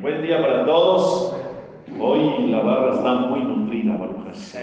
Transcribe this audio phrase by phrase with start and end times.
[0.00, 1.36] Buen día para todos.
[2.00, 4.56] Hoy la barra está muy nutrida, Barujas.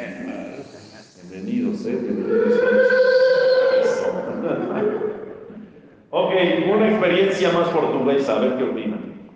[1.30, 1.96] Bienvenidos, eh.
[2.02, 2.60] Bienvenidos.
[6.10, 6.32] ok,
[6.74, 9.30] una experiencia más portuguesa, a ver qué opinan.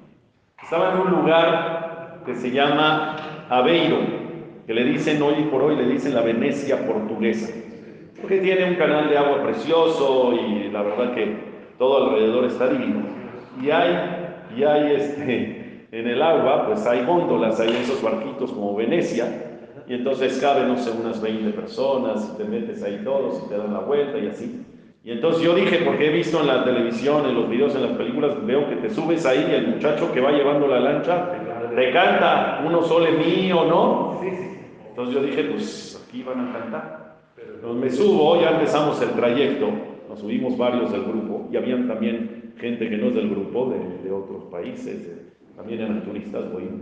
[0.64, 3.18] Estaba en un lugar que se llama
[3.50, 4.00] Aveiro,
[4.66, 7.54] que le dicen hoy por hoy, le dicen la Venecia portuguesa,
[8.26, 11.38] porque tiene un canal de agua precioso y la verdad que
[11.78, 13.04] todo alrededor está divino.
[13.61, 13.93] Y hay,
[14.57, 19.28] y hay este, en el agua, pues hay góndolas, hay esos barquitos como Venecia,
[19.88, 23.57] y entonces caben, no sé, unas 20 personas, y te metes ahí todos y te
[23.60, 24.65] dan la vuelta y así.
[25.04, 27.92] Y entonces yo dije, porque he visto en la televisión, en los videos, en las
[27.92, 31.29] películas, veo que te subes ahí y el muchacho que va llevando la lancha
[31.76, 34.20] te canta uno sole mío, ¿no?
[34.89, 37.06] Entonces yo dije, pues aquí van a cantar.
[37.75, 39.67] Me subo, ya empezamos el trayecto,
[40.08, 44.08] nos subimos varios del grupo y habían también gente que no es del grupo, de,
[44.08, 45.12] de otros países,
[45.56, 46.82] también eran turistas buenos.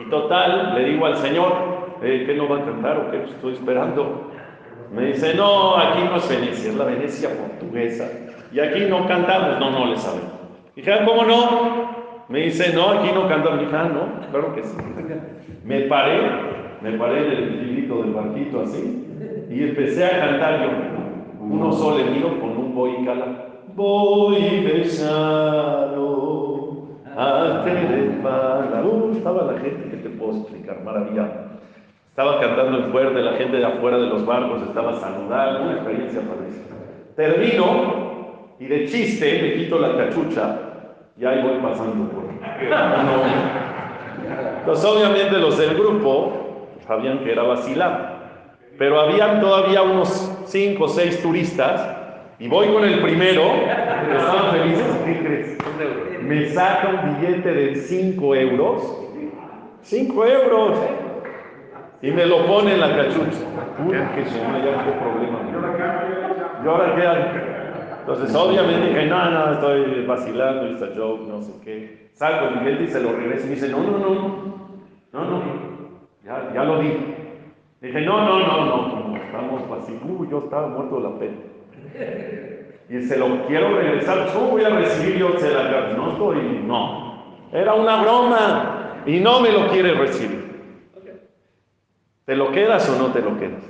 [0.00, 1.52] Y total, le digo al Señor,
[2.02, 4.30] eh, ¿qué no va a cantar o qué estoy esperando?
[4.92, 8.10] Me dice, no, aquí no es Venecia, es la Venecia portuguesa.
[8.52, 10.32] Y aquí no cantamos, no, no le sabemos.
[10.74, 12.24] Dije, ah, ¿cómo no?
[12.28, 13.60] Me dice, no, aquí no cantamos.
[13.60, 14.76] Dije, ah, no, claro que sí.
[15.64, 16.20] Me paré,
[16.82, 19.06] me paré en el filito del barquito así,
[19.54, 20.70] y empecé a cantar yo,
[21.40, 23.26] uno solo mío con un boy cala.
[23.76, 25.94] Voy besado
[27.16, 27.62] a.
[28.84, 30.82] Uh, estaba la gente, que te puedo explicar?
[30.84, 31.28] Maravilla.
[32.10, 36.20] Estaba cantando en fuerte, la gente de afuera de los barcos estaba saludando, una experiencia
[36.20, 36.76] padrísima.
[37.14, 40.58] Termino y de chiste me quito la cachucha
[41.16, 42.24] y ahí voy pasando por.
[44.58, 48.13] Entonces, obviamente, los del grupo sabían que era vacilar,
[48.78, 52.04] pero habían todavía unos cinco o seis turistas
[52.38, 55.58] y voy con el primero, que estaban felices.
[56.22, 58.98] Me saca un billete de 5 euros.
[59.82, 60.78] 5 euros.
[62.02, 63.38] Y me lo pone en la cachucha.
[63.84, 65.38] Uy, que se me qué problema.
[66.62, 67.54] ¿Y ahora qué?
[68.00, 72.10] Entonces, obviamente dije, no, no, estoy vacilando, it's a joke, no sé qué.
[72.12, 74.10] Saco el billete y se lo regreso y me dice, no, no, no,
[75.12, 75.42] no, no,
[76.24, 77.14] ya, ya lo di.
[77.84, 81.36] Dije, no, no, no, no, estamos vacilando, Uy, yo estaba muerto de la pena.
[82.88, 87.42] Y se lo quiero regresar, ¿cómo voy a recibir yo se la No estoy, no.
[87.52, 90.62] Era una broma y no me lo quiere recibir.
[92.24, 93.62] ¿Te lo quedas o no te lo quedas?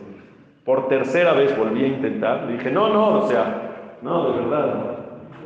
[0.65, 2.47] Por tercera vez volví a intentar.
[2.47, 4.97] Dije, no, no, o sea, no, de verdad.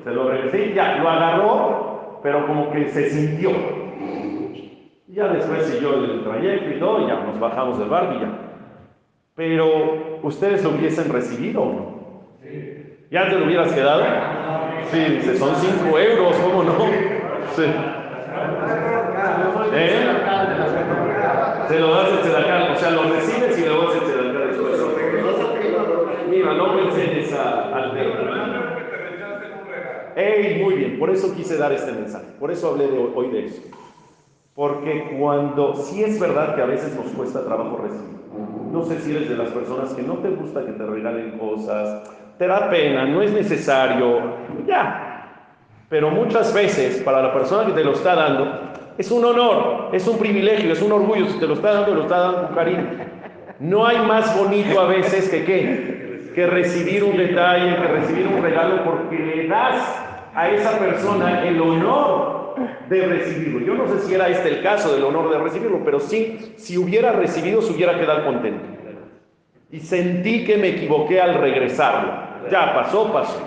[0.04, 3.50] Se lo regresé ya, lo agarró, pero como que se sintió.
[5.08, 8.20] Y ya después siguió el trayecto y todo, y ya nos bajamos del barco y
[8.20, 8.44] ya.
[9.38, 11.98] Pero, ¿ustedes lo hubiesen recibido o no?
[13.08, 14.02] ¿Ya te lo hubieras quedado?
[14.90, 16.72] Sí, dice, son 5 euros, ¿cómo no?
[17.54, 17.62] Sí.
[19.74, 19.90] ¿Eh?
[21.68, 24.82] Se lo das el acá, o sea, lo recibes y lo das el acá después.
[26.28, 28.76] Mira, no pensé en esa alternativa.
[30.16, 30.60] ¡Ey!
[30.64, 33.62] Muy bien, por eso quise dar este mensaje, por eso hablé hoy de eso.
[34.58, 38.18] Porque cuando, sí es verdad que a veces nos cuesta trabajo recibir.
[38.72, 42.02] No sé si eres de las personas que no te gusta que te regalen cosas,
[42.38, 44.20] te da pena, no es necesario,
[44.66, 45.44] ya.
[45.88, 50.08] Pero muchas veces para la persona que te lo está dando, es un honor, es
[50.08, 51.28] un privilegio, es un orgullo.
[51.28, 52.84] Si te lo está dando, lo está dando con cariño.
[53.60, 58.42] No hay más bonito a veces que qué, que recibir un detalle, que recibir un
[58.42, 60.07] regalo, porque le das
[60.38, 62.54] a esa persona el honor
[62.88, 63.58] de recibirlo.
[63.66, 66.78] Yo no sé si era este el caso del honor de recibirlo, pero sí, si
[66.78, 68.62] hubiera recibido, se hubiera quedado contento.
[69.72, 72.12] Y sentí que me equivoqué al regresarlo.
[72.52, 73.40] Ya pasó, pasó.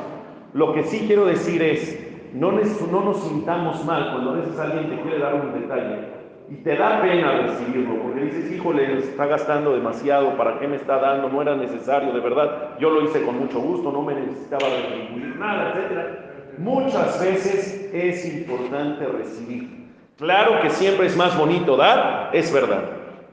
[0.54, 1.98] Lo que sí quiero decir es,
[2.34, 6.12] no, no nos sintamos mal cuando a alguien te quiere dar un detalle
[6.50, 10.98] y te da pena recibirlo, porque dices, híjole, está gastando demasiado, ¿para qué me está
[10.98, 11.30] dando?
[11.30, 15.38] No era necesario, de verdad, yo lo hice con mucho gusto, no me necesitaba retribuir
[15.38, 16.31] nada, etc.
[16.64, 19.90] Muchas veces es importante recibir.
[20.18, 22.84] Claro que siempre es más bonito dar, es verdad,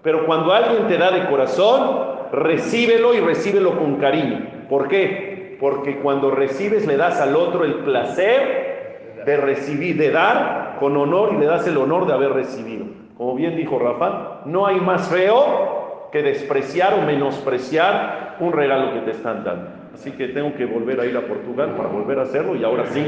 [0.03, 4.67] pero cuando alguien te da de corazón, recíbelo y recíbelo con cariño.
[4.69, 5.29] ¿Por qué?
[5.61, 11.33] porque cuando recibes le das al otro el placer de recibir, de dar con honor
[11.35, 12.87] y le das el honor de haber recibido.
[13.17, 15.78] Como bien dijo Rafa, no hay más feo
[16.11, 19.71] que despreciar o menospreciar un regalo que te están dando.
[19.95, 22.85] Así que tengo que volver a ir a Portugal para volver a hacerlo y ahora
[22.87, 23.05] sí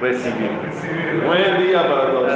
[0.00, 0.50] recibir.
[1.26, 2.32] Buen día para todos.